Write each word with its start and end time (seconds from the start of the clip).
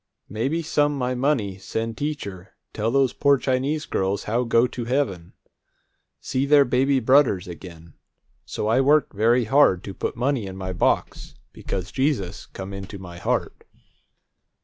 Maybe 0.29 0.63
some 0.63 0.97
my 0.97 1.13
money 1.13 1.59
send 1.59 1.95
teacher 1.95 2.55
tell 2.73 2.89
those 2.89 3.13
poor 3.13 3.37
Chinese 3.37 3.85
girls 3.85 4.23
how 4.23 4.45
go 4.45 4.65
to 4.65 4.85
heaven, 4.85 5.33
see 6.19 6.47
their 6.47 6.65
baby 6.65 6.99
brudders 6.99 7.47
again. 7.47 7.93
So 8.43 8.67
I 8.67 8.81
work 8.81 9.13
very 9.13 9.43
hard 9.43 9.83
to 9.83 9.93
put 9.93 10.15
money 10.15 10.47
in 10.47 10.57
my 10.57 10.73
box, 10.73 11.35
because 11.53 11.91
Jesus 11.91 12.47
come 12.47 12.73
into 12.73 12.97
my 12.97 13.19
heart." 13.19 13.63